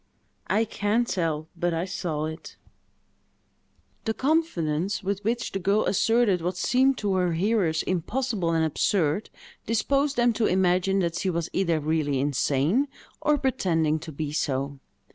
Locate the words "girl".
5.59-5.85